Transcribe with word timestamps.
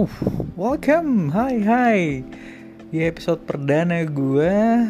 Uh, 0.00 0.08
welcome, 0.56 1.28
hai 1.28 1.60
hai. 1.60 2.00
Di 2.88 3.04
episode 3.04 3.44
perdana 3.44 4.00
gue 4.08 4.88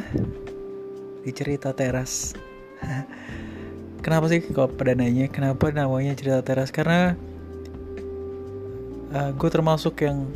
Di 1.26 1.34
cerita 1.34 1.74
teras. 1.74 2.38
Kenapa 4.06 4.30
sih 4.30 4.38
kok 4.38 4.78
perdananya? 4.78 5.26
Kenapa 5.26 5.74
namanya 5.74 6.14
cerita 6.14 6.46
teras? 6.46 6.70
Karena 6.70 7.18
uh, 9.10 9.34
Gue 9.34 9.50
termasuk 9.50 9.98
yang 9.98 10.30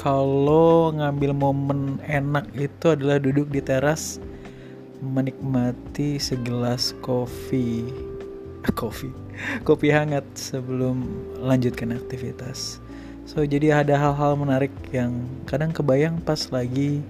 Kalau 0.00 0.88
ngambil 0.96 1.36
momen 1.36 2.00
enak 2.08 2.48
itu 2.56 2.96
adalah 2.96 3.20
duduk 3.20 3.52
di 3.52 3.60
teras 3.60 4.24
Menikmati 5.04 6.16
segelas 6.16 6.96
kopi. 7.04 7.84
Kopi. 8.80 9.12
Kopi 9.68 9.92
hangat 9.92 10.24
sebelum 10.32 11.04
lanjutkan 11.44 11.92
aktivitas 11.92 12.80
So 13.28 13.44
jadi 13.44 13.84
ada 13.84 13.92
hal-hal 14.00 14.40
menarik 14.40 14.72
yang 14.88 15.28
kadang 15.44 15.68
kebayang 15.68 16.16
pas 16.24 16.48
lagi 16.48 17.04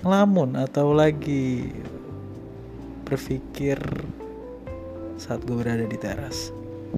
ngelamun 0.00 0.56
atau 0.56 0.96
lagi 0.96 1.68
berpikir 3.04 3.76
saat 5.20 5.44
gue 5.44 5.52
berada 5.52 5.84
di 5.84 6.00
teras. 6.00 6.48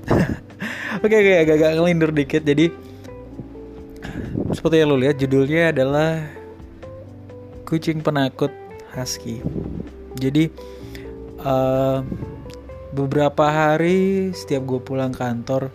Oke 1.02 1.16
oke 1.16 1.34
agak-agak 1.46 1.70
ngelindur 1.78 2.10
dikit 2.10 2.42
jadi 2.42 2.66
seperti 4.50 4.82
yang 4.82 4.90
lo 4.90 4.98
lihat 4.98 5.22
judulnya 5.22 5.70
adalah 5.70 6.18
kucing 7.62 8.02
penakut 8.02 8.50
husky. 8.90 9.38
Jadi 10.18 10.50
uh, 11.46 12.02
beberapa 12.90 13.46
hari 13.46 14.34
setiap 14.34 14.66
gue 14.66 14.82
pulang 14.82 15.14
kantor 15.14 15.70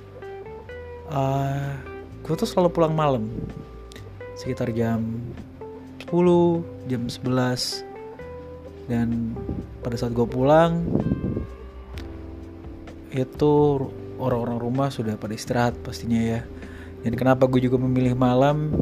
uh, 1.08 1.95
gue 2.26 2.34
tuh 2.34 2.50
selalu 2.50 2.74
pulang 2.74 2.98
malam. 2.98 3.30
Sekitar 4.34 4.74
jam 4.74 5.22
10 6.10 6.90
jam 6.90 7.06
11 7.06 8.90
dan 8.90 9.38
pada 9.86 9.94
saat 9.94 10.10
gue 10.10 10.26
pulang 10.26 10.90
itu 13.14 13.54
orang-orang 14.18 14.58
rumah 14.58 14.90
sudah 14.90 15.22
pada 15.22 15.38
istirahat 15.38 15.78
pastinya 15.86 16.18
ya. 16.18 16.42
Dan 17.06 17.14
kenapa 17.14 17.46
gue 17.46 17.62
juga 17.62 17.78
memilih 17.78 18.18
malam? 18.18 18.74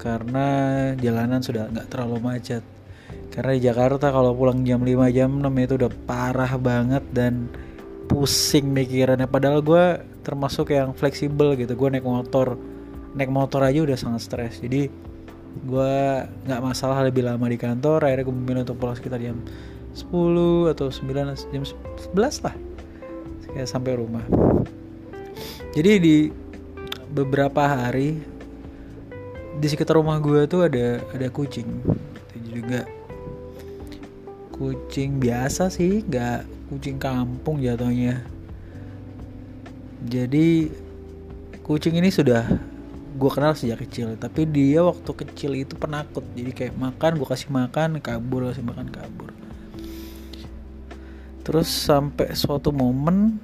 Karena 0.00 0.48
jalanan 0.96 1.44
sudah 1.44 1.68
nggak 1.68 1.92
terlalu 1.92 2.16
macet. 2.24 2.64
Karena 3.28 3.52
di 3.52 3.60
Jakarta 3.60 4.08
kalau 4.08 4.32
pulang 4.32 4.64
jam 4.64 4.80
5 4.80 5.12
jam 5.12 5.36
6 5.36 5.52
itu 5.60 5.74
udah 5.76 5.92
parah 6.08 6.56
banget 6.56 7.04
dan 7.12 7.52
pusing 8.16 8.72
mikirannya. 8.72 9.28
Padahal 9.28 9.60
gue 9.60 10.00
termasuk 10.24 10.72
yang 10.72 10.96
fleksibel 10.96 11.52
gitu. 11.52 11.76
Gue 11.76 11.92
naik 11.92 12.08
motor. 12.08 12.56
Naik 13.12 13.28
motor 13.28 13.60
aja 13.60 13.84
udah 13.84 13.92
sangat 13.92 14.24
stres. 14.24 14.56
Jadi 14.64 14.88
gue 15.68 15.96
nggak 16.48 16.60
masalah 16.64 17.04
lebih 17.04 17.28
lama 17.28 17.44
di 17.44 17.60
kantor. 17.60 18.08
Akhirnya 18.08 18.24
gue 18.24 18.36
memilih 18.40 18.64
untuk 18.64 18.80
pulang 18.80 18.96
sekitar 18.96 19.20
jam 19.20 19.36
10 19.92 20.72
atau 20.72 20.88
9 20.88 21.52
jam 21.52 21.64
11 21.68 22.16
lah. 22.40 22.56
Kayak 23.52 23.68
sampai 23.68 24.00
rumah. 24.00 24.24
Jadi 25.76 25.92
di 26.00 26.16
beberapa 27.12 27.68
hari 27.68 28.16
di 29.60 29.66
sekitar 29.68 30.00
rumah 30.00 30.16
gue 30.24 30.48
tuh 30.48 30.64
ada 30.64 31.04
ada 31.12 31.28
kucing. 31.28 31.68
Itu 32.32 32.64
juga 32.64 32.88
kucing 34.56 35.20
biasa 35.20 35.68
sih. 35.68 36.00
Nggak 36.00 36.55
kucing 36.66 36.98
kampung 36.98 37.62
jatuhnya. 37.62 38.26
Jadi 40.06 40.70
kucing 41.62 41.98
ini 41.98 42.10
sudah 42.10 42.46
gue 43.16 43.30
kenal 43.32 43.56
sejak 43.56 43.80
kecil 43.88 44.12
tapi 44.20 44.44
dia 44.44 44.84
waktu 44.84 45.10
kecil 45.26 45.54
itu 45.56 45.74
penakut. 45.78 46.22
Jadi 46.34 46.50
kayak 46.52 46.74
makan 46.76 47.18
gue 47.22 47.28
kasih 47.28 47.50
makan 47.50 48.02
kabur 48.02 48.50
kasih 48.50 48.66
makan 48.66 48.86
kabur. 48.90 49.30
Terus 51.46 51.70
sampai 51.70 52.34
suatu 52.34 52.74
momen 52.74 53.38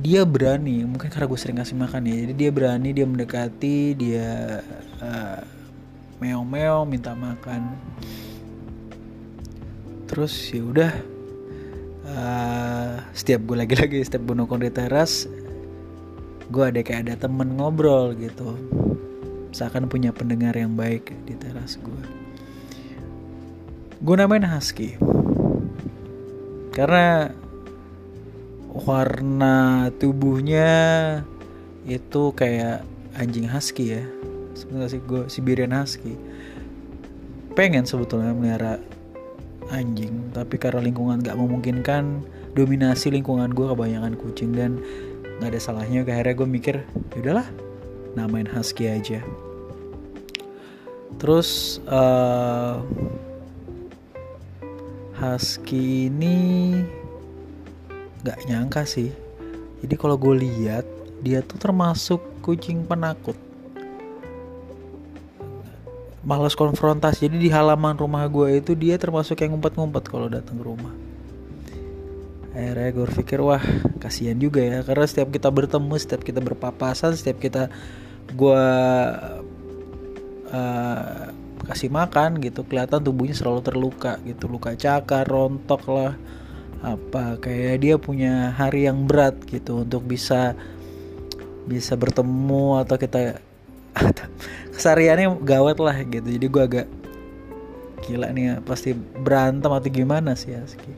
dia 0.00 0.26
berani 0.26 0.82
mungkin 0.82 1.12
karena 1.12 1.28
gue 1.28 1.38
sering 1.38 1.60
kasih 1.60 1.76
makan 1.76 2.08
ya 2.08 2.24
jadi 2.24 2.32
dia 2.32 2.50
berani 2.50 2.88
dia 2.96 3.04
mendekati 3.04 3.92
dia 3.92 4.58
uh, 4.98 5.40
meong-meong 6.18 6.86
minta 6.90 7.14
makan. 7.14 7.78
Terus 10.10 10.34
ya 10.52 10.62
udah 10.62 11.13
uh, 12.08 13.00
setiap 13.16 13.44
gue 13.48 13.56
lagi-lagi 13.64 14.04
setiap 14.04 14.24
gue 14.28 14.34
nongkrong 14.36 14.64
di 14.64 14.72
teras 14.72 15.28
gue 16.52 16.64
ada 16.64 16.80
kayak 16.84 17.08
ada 17.08 17.14
temen 17.16 17.56
ngobrol 17.56 18.12
gitu. 18.14 18.56
Seakan 19.54 19.86
punya 19.86 20.10
pendengar 20.10 20.52
yang 20.58 20.74
baik 20.74 21.14
di 21.24 21.34
teras 21.38 21.78
gue. 21.80 22.02
Gue 24.04 24.14
namain 24.18 24.44
Husky. 24.44 24.98
Karena 26.74 27.30
warna 28.74 29.88
tubuhnya 30.02 30.72
itu 31.86 32.34
kayak 32.34 32.82
anjing 33.14 33.46
husky 33.46 33.94
ya. 33.94 34.02
Sebenarnya 34.58 34.98
sih 34.98 35.02
gue 35.06 35.22
Siberian 35.30 35.70
husky. 35.70 36.18
Pengen 37.54 37.86
sebetulnya 37.86 38.34
melihara 38.34 38.82
anjing 39.72 40.32
tapi 40.34 40.60
karena 40.60 40.84
lingkungan 40.84 41.24
gak 41.24 41.38
memungkinkan 41.38 42.20
dominasi 42.54 43.10
lingkungan 43.10 43.50
gue 43.50 43.66
kebanyakan 43.66 44.14
kucing 44.14 44.54
dan 44.54 44.78
nggak 45.38 45.50
ada 45.54 45.60
salahnya. 45.60 46.06
Akhirnya 46.06 46.34
gue 46.38 46.48
mikir 46.48 46.76
yaudahlah 47.18 47.46
namain 48.14 48.46
husky 48.46 48.86
aja. 48.86 49.20
Terus 51.18 51.78
uh, 51.90 52.82
husky 55.18 56.10
ini 56.10 56.36
nggak 58.22 58.38
nyangka 58.46 58.86
sih. 58.86 59.10
Jadi 59.82 59.94
kalau 59.98 60.16
gue 60.16 60.46
lihat 60.46 60.86
dia 61.20 61.42
tuh 61.42 61.58
termasuk 61.60 62.22
kucing 62.40 62.86
penakut 62.86 63.36
malas 66.24 66.56
konfrontasi. 66.56 67.28
Jadi 67.28 67.36
di 67.36 67.50
halaman 67.52 67.94
rumah 67.94 68.24
gue 68.26 68.58
itu 68.58 68.72
dia 68.72 68.96
termasuk 68.96 69.38
yang 69.44 69.54
ngumpet-ngumpet 69.54 70.04
kalau 70.08 70.26
datang 70.32 70.56
ke 70.58 70.64
rumah. 70.64 70.92
Akhirnya 72.56 72.90
gue 72.94 73.04
berpikir 73.04 73.38
wah 73.44 73.62
kasihan 74.00 74.36
juga 74.40 74.64
ya. 74.64 74.80
Karena 74.82 75.04
setiap 75.04 75.28
kita 75.30 75.52
bertemu 75.52 75.94
setiap 76.00 76.24
kita 76.24 76.40
berpapasan 76.40 77.14
setiap 77.14 77.38
kita 77.38 77.68
gue 78.32 78.64
uh, 80.48 81.24
kasih 81.64 81.88
makan 81.88 82.40
gitu 82.44 82.60
kelihatan 82.64 83.00
tubuhnya 83.04 83.36
selalu 83.36 83.60
terluka 83.60 84.16
gitu. 84.24 84.48
Luka 84.48 84.72
cakar 84.74 85.28
rontok 85.28 85.82
lah 85.92 86.14
apa. 86.80 87.36
Kayak 87.36 87.76
dia 87.84 87.94
punya 88.00 88.56
hari 88.56 88.88
yang 88.88 89.04
berat 89.04 89.36
gitu 89.44 89.84
untuk 89.84 90.08
bisa 90.08 90.56
bisa 91.64 91.96
bertemu 91.96 92.84
atau 92.84 92.96
kita 93.00 93.40
kesariannya 94.74 95.38
gawat 95.40 95.78
lah 95.78 95.96
gitu. 96.02 96.26
Jadi 96.26 96.46
gue 96.50 96.62
agak 96.62 96.86
gila 98.04 98.28
nih 98.34 98.60
pasti 98.66 98.92
berantem 98.94 99.72
atau 99.72 99.88
gimana 99.88 100.36
sih 100.36 100.52
Aski? 100.52 100.92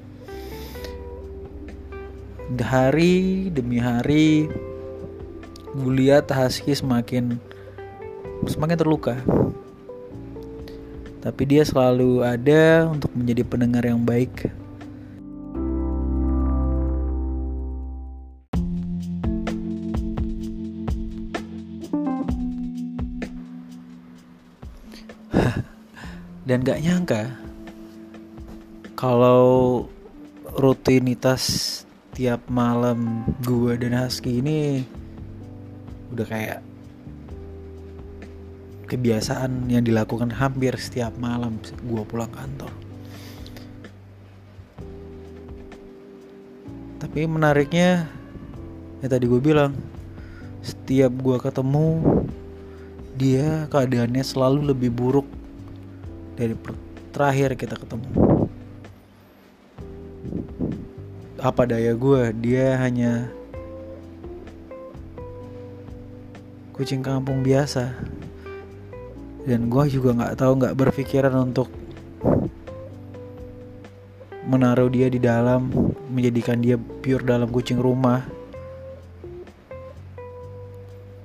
Hari 2.57 3.51
demi 3.51 3.79
hari 3.79 4.51
gue 5.77 5.93
lihat 5.93 6.33
semakin 6.33 7.39
semakin 8.49 8.77
terluka. 8.79 9.15
Tapi 11.21 11.43
dia 11.43 11.67
selalu 11.67 12.23
ada 12.23 12.87
untuk 12.87 13.11
menjadi 13.11 13.43
pendengar 13.43 13.83
yang 13.83 13.99
baik 13.99 14.47
dan 26.57 26.65
gak 26.65 26.85
nyangka 26.89 27.23
kalau 28.97 29.85
rutinitas 30.57 31.85
tiap 32.17 32.41
malam 32.49 33.29
gue 33.45 33.77
dan 33.77 33.93
Husky 33.93 34.41
ini 34.41 34.81
udah 36.17 36.25
kayak 36.25 36.65
kebiasaan 38.89 39.69
yang 39.69 39.85
dilakukan 39.85 40.33
hampir 40.33 40.73
setiap 40.81 41.13
malam 41.21 41.61
gue 41.61 42.03
pulang 42.09 42.33
kantor. 42.33 42.73
Tapi 47.05 47.21
menariknya, 47.29 48.09
ya 49.05 49.07
tadi 49.13 49.29
gue 49.29 49.45
bilang, 49.45 49.77
setiap 50.65 51.13
gue 51.21 51.37
ketemu, 51.37 52.01
dia 53.13 53.69
keadaannya 53.69 54.25
selalu 54.25 54.73
lebih 54.73 54.89
buruk 54.97 55.36
dari 56.37 56.53
terakhir 57.11 57.57
kita 57.57 57.81
ketemu. 57.81 58.09
Apa 61.41 61.65
daya 61.65 61.97
gue 61.97 62.23
dia 62.37 62.77
hanya 62.77 63.33
kucing 66.77 67.01
kampung 67.01 67.41
biasa. 67.41 67.97
Dan 69.49 69.73
gue 69.73 69.85
juga 69.89 70.13
nggak 70.13 70.37
tahu 70.37 70.53
nggak 70.61 70.77
berpikiran 70.77 71.33
untuk 71.41 71.73
menaruh 74.47 74.93
dia 74.93 75.09
di 75.09 75.19
dalam 75.19 75.73
menjadikan 76.13 76.61
dia 76.61 76.77
pure 76.77 77.25
dalam 77.25 77.49
kucing 77.49 77.81
rumah. 77.81 78.29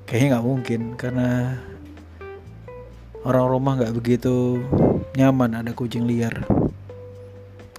Kayaknya 0.07 0.27
nggak 0.37 0.47
mungkin 0.47 0.81
karena 0.95 1.29
orang 3.21 3.45
rumah 3.47 3.73
nggak 3.77 3.95
begitu 3.95 4.61
nyaman 5.15 5.59
ada 5.59 5.75
kucing 5.75 6.07
liar. 6.07 6.47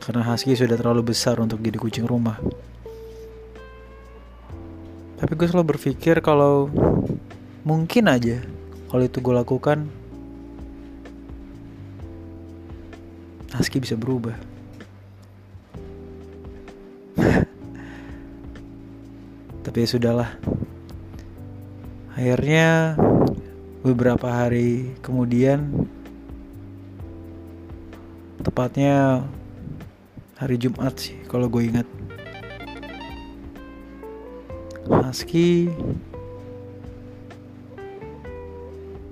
Karena 0.02 0.26
husky 0.26 0.52
sudah 0.58 0.76
terlalu 0.76 1.14
besar 1.14 1.38
untuk 1.40 1.62
jadi 1.62 1.78
kucing 1.78 2.04
rumah. 2.04 2.36
Tapi 5.22 5.32
gue 5.38 5.46
selalu 5.46 5.78
berpikir 5.78 6.18
kalau 6.18 6.66
mungkin 7.62 8.10
aja 8.10 8.42
kalau 8.90 9.06
itu 9.06 9.22
gue 9.22 9.30
lakukan 9.30 9.86
husky 13.54 13.78
bisa 13.78 13.94
berubah. 13.94 14.34
Tapi 19.64 19.76
ya 19.78 19.86
sudahlah. 19.86 20.34
Akhirnya 22.18 22.98
beberapa 23.86 24.26
hari 24.26 24.98
kemudian 25.00 25.86
tepatnya 28.62 29.26
hari 30.38 30.54
Jumat 30.54 30.94
sih 30.94 31.18
kalau 31.26 31.50
gue 31.50 31.66
ingat. 31.66 31.82
Husky 34.86 35.66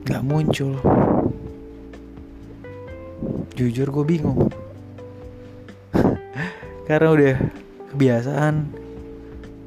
gak 0.07 0.23
muncul. 0.23 0.79
Jujur 3.59 3.91
gue 3.91 4.05
bingung. 4.07 4.39
Karena 6.87 7.11
udah 7.11 7.37
kebiasaan 7.91 8.71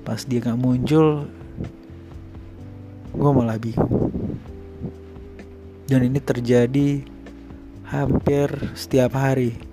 pas 0.07 0.23
dia 0.23 0.39
gak 0.39 0.63
muncul 0.63 1.27
gue 3.11 3.31
malah 3.35 3.59
bingung. 3.59 4.15
Dan 5.91 6.07
ini 6.07 6.23
terjadi 6.23 7.03
hampir 7.91 8.47
setiap 8.79 9.19
hari 9.19 9.72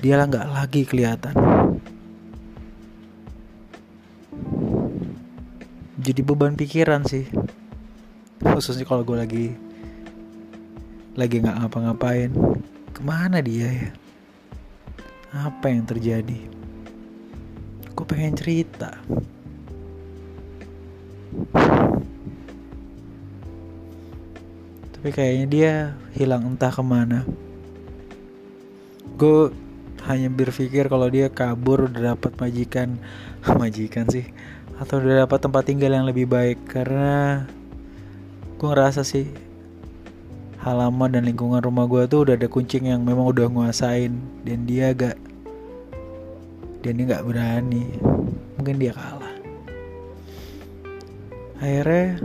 dia 0.00 0.16
lah 0.16 0.24
nggak 0.24 0.48
lagi 0.48 0.82
kelihatan. 0.88 1.36
Jadi 6.00 6.20
beban 6.24 6.56
pikiran 6.56 7.04
sih. 7.04 7.28
Khususnya 8.40 8.88
kalau 8.88 9.04
gue 9.04 9.16
lagi 9.20 9.46
lagi 11.12 11.44
nggak 11.44 11.60
ngapa-ngapain. 11.60 12.32
Ke 12.96 13.00
mana 13.04 13.44
dia 13.44 13.68
ya? 13.68 13.90
Apa 15.36 15.68
yang 15.68 15.84
terjadi? 15.84 16.40
Gue 17.92 18.06
pengen 18.08 18.32
cerita. 18.32 18.96
Tapi 24.96 25.08
kayaknya 25.12 25.46
dia 25.48 25.72
hilang 26.16 26.48
entah 26.48 26.72
ke 26.72 26.80
mana. 26.80 27.28
Gue 29.20 29.52
hanya 30.08 30.32
berpikir 30.32 30.88
kalau 30.88 31.10
dia 31.12 31.28
kabur 31.28 31.90
udah 31.90 32.14
dapat 32.16 32.32
majikan. 32.40 32.96
Majikan 33.60 34.08
sih. 34.08 34.24
Atau 34.80 35.02
udah 35.02 35.28
dapat 35.28 35.38
tempat 35.44 35.68
tinggal 35.68 35.92
yang 35.92 36.08
lebih 36.08 36.24
baik. 36.24 36.64
Karena 36.64 37.44
gue 38.56 38.68
ngerasa 38.68 39.04
sih 39.04 39.28
halaman 40.60 41.16
dan 41.16 41.24
lingkungan 41.24 41.64
rumah 41.64 41.88
gue 41.88 42.04
tuh 42.04 42.28
udah 42.28 42.36
ada 42.36 42.48
kucing 42.48 42.88
yang 42.88 43.04
memang 43.04 43.28
udah 43.28 43.50
nguasain. 43.50 44.16
Dan 44.46 44.64
dia 44.64 44.96
agak 44.96 45.20
dan 46.80 46.96
dia 46.96 47.04
nggak 47.04 47.26
berani. 47.28 47.84
Mungkin 48.56 48.76
dia 48.80 48.96
kalah. 48.96 49.34
Akhirnya 51.60 52.16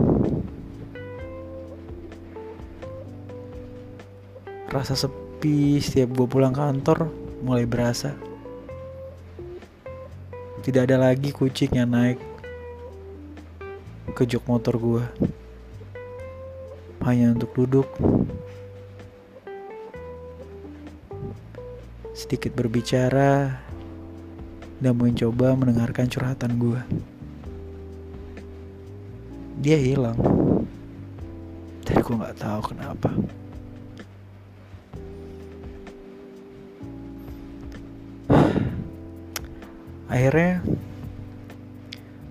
Rasa 4.66 4.92
sepi 4.92 5.78
setiap 5.78 6.10
gue 6.12 6.26
pulang 6.26 6.52
kantor 6.52 7.25
mulai 7.40 7.68
berasa. 7.68 8.16
Tidak 10.64 10.82
ada 10.82 10.98
lagi 10.98 11.30
kucing 11.30 11.78
yang 11.78 11.92
naik 11.92 12.18
ke 14.16 14.24
jok 14.24 14.48
motor 14.48 14.74
gue. 14.80 15.04
Hanya 17.06 17.36
untuk 17.36 17.54
duduk. 17.54 17.86
Sedikit 22.16 22.50
berbicara 22.56 23.62
dan 24.82 24.94
mencoba 24.98 25.54
mendengarkan 25.54 26.10
curhatan 26.10 26.58
gue. 26.58 26.80
Dia 29.62 29.78
hilang. 29.78 30.18
Tapi 31.86 32.00
gue 32.02 32.16
gak 32.18 32.38
tahu 32.42 32.60
kenapa. 32.74 33.14
Akhirnya 40.06 40.62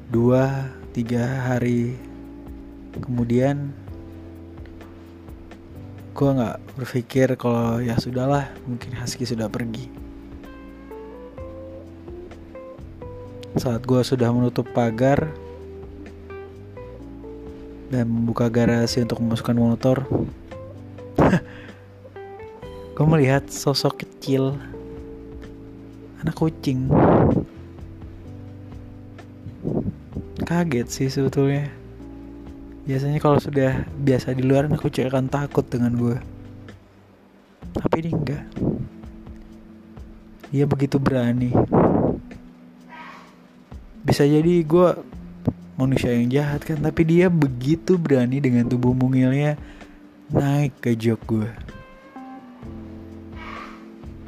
dua 0.07 0.71
tiga 0.95 1.51
hari 1.51 1.99
kemudian 3.03 3.75
gue 6.15 6.29
nggak 6.31 6.57
berpikir 6.79 7.27
kalau 7.35 7.83
ya 7.83 7.99
sudahlah 7.99 8.47
mungkin 8.63 8.95
Husky 8.95 9.27
sudah 9.27 9.51
pergi. 9.51 9.91
Saat 13.59 13.83
gue 13.83 13.99
sudah 13.99 14.31
menutup 14.31 14.63
pagar 14.71 15.27
dan 17.91 18.07
membuka 18.07 18.47
garasi 18.47 19.03
untuk 19.03 19.21
memasukkan 19.21 19.55
motor 19.55 19.97
gue 22.95 23.05
melihat 23.05 23.45
sosok 23.47 24.03
kecil 24.03 24.57
anak 26.19 26.35
kucing 26.35 26.89
kaget 30.45 30.87
sih 30.87 31.09
sebetulnya. 31.09 31.67
Biasanya 32.85 33.17
kalau 33.17 33.41
sudah 33.41 33.83
biasa 33.97 34.37
di 34.37 34.45
luar 34.45 34.69
aku 34.69 34.93
akan 34.93 35.25
takut 35.25 35.65
dengan 35.65 35.97
gue 35.97 36.17
tapi 37.75 38.07
ini 38.07 38.11
enggak. 38.15 38.43
Dia 40.53 40.63
begitu 40.63 40.95
berani. 40.95 41.51
Bisa 44.05 44.23
jadi 44.23 44.61
gue 44.63 44.89
manusia 45.75 46.15
yang 46.15 46.31
jahat 46.31 46.63
kan 46.63 46.79
tapi 46.79 47.03
dia 47.03 47.27
begitu 47.27 47.99
berani 47.99 48.39
dengan 48.39 48.63
tubuh 48.63 48.95
mungilnya 48.95 49.59
naik 50.31 50.71
ke 50.79 50.95
jok 50.95 51.19
gue 51.27 51.49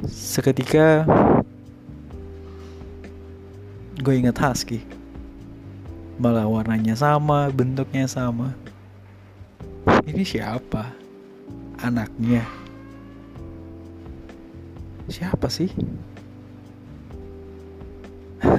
seketika 0.04 1.08
gue 3.96 4.12
ingat 4.12 4.36
husky 4.36 4.84
malah 6.18 6.50
warnanya 6.50 6.98
sama, 6.98 7.46
bentuknya 7.54 8.10
sama. 8.10 8.50
Ini 10.02 10.26
siapa? 10.26 10.90
Anaknya. 11.78 12.42
Siapa 15.06 15.46
sih? 15.46 15.70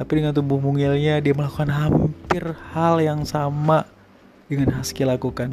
Tapi 0.00 0.10
dengan 0.12 0.32
tubuh 0.32 0.56
mungilnya 0.56 1.20
dia 1.20 1.36
melakukan 1.36 1.68
hampir 1.68 2.56
hal 2.72 2.98
yang 3.04 3.28
sama 3.28 3.84
dengan 4.48 4.72
Husky 4.80 5.04
lakukan. 5.04 5.52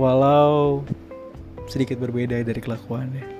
Walau 0.00 0.84
sedikit 1.68 2.00
berbeda 2.00 2.40
dari 2.40 2.60
kelakuannya. 2.60 3.35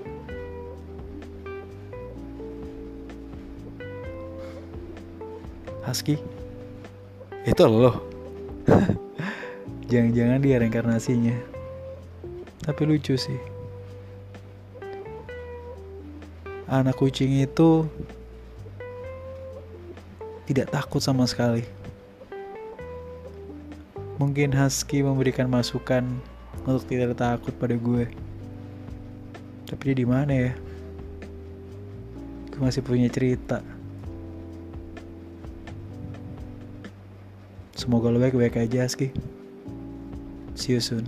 Husky? 5.87 6.19
Itu 7.47 7.63
lo. 7.71 8.03
Jangan-jangan 9.91 10.43
dia 10.43 10.59
reinkarnasinya. 10.59 11.39
Tapi 12.67 12.83
lucu 12.83 13.15
sih. 13.15 13.39
Anak 16.67 16.99
kucing 16.99 17.39
itu 17.39 17.87
tidak 20.51 20.75
takut 20.75 20.99
sama 20.99 21.23
sekali. 21.31 21.63
Mungkin 24.19 24.51
Husky 24.59 25.07
memberikan 25.07 25.47
masukan 25.47 26.03
untuk 26.67 26.83
tidak 26.91 27.15
takut 27.15 27.55
pada 27.55 27.79
gue. 27.79 28.11
Tapi 29.71 29.83
dia 29.95 29.97
di 30.03 30.07
mana 30.11 30.35
ya? 30.35 30.53
Gue 32.51 32.59
masih 32.59 32.83
punya 32.83 33.07
cerita 33.07 33.76
semoga 37.87 38.11
lo 38.11 38.19
baik-baik 38.19 38.67
aja 38.67 38.83
Ski 38.91 39.15
see 40.59 40.75
you 40.75 40.83
soon 40.83 41.07